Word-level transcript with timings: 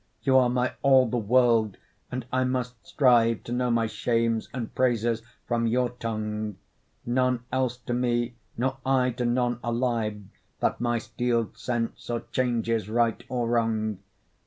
You 0.23 0.35
are 0.37 0.49
my 0.49 0.73
all 0.81 1.07
the 1.07 1.19
world, 1.19 1.77
and 2.11 2.25
I 2.33 2.43
must 2.43 2.87
strive 2.87 3.43
To 3.43 3.51
know 3.51 3.69
my 3.69 3.85
shames 3.85 4.49
and 4.51 4.73
praises 4.73 5.21
from 5.47 5.67
your 5.67 5.89
tongue; 5.89 6.55
None 7.05 7.41
else 7.51 7.77
to 7.77 7.93
me, 7.93 8.33
nor 8.57 8.77
I 8.83 9.11
to 9.11 9.25
none 9.27 9.59
alive, 9.63 10.23
That 10.59 10.81
my 10.81 10.97
steel'd 10.97 11.55
sense 11.55 12.09
or 12.09 12.21
changes 12.31 12.89
right 12.89 13.23
or 13.29 13.47
wrong. 13.47 13.99